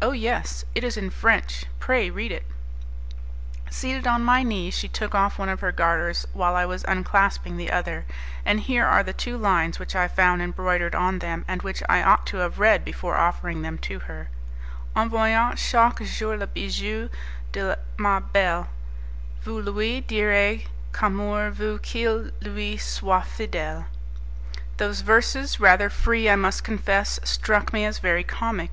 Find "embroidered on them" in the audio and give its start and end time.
10.40-11.44